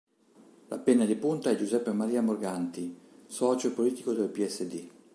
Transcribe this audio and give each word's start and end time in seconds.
La 0.69 0.79
penna 0.79 1.05
di 1.05 1.15
punta 1.15 1.51
è 1.51 1.55
Giuseppe 1.55 1.91
Maria 1.93 2.23
Morganti 2.23 2.97
socio 3.27 3.67
e 3.67 3.71
politico 3.71 4.13
del 4.13 4.29
Psd. 4.29 4.89